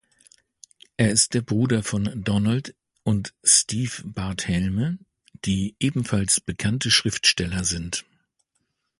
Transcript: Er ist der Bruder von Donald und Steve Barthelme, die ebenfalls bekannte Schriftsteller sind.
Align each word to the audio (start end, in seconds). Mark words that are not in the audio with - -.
Er 0.97 1.11
ist 1.11 1.35
der 1.35 1.43
Bruder 1.43 1.83
von 1.83 2.23
Donald 2.23 2.73
und 3.03 3.35
Steve 3.43 4.01
Barthelme, 4.03 4.97
die 5.45 5.75
ebenfalls 5.79 6.39
bekannte 6.41 6.89
Schriftsteller 6.89 7.63
sind. 7.63 8.03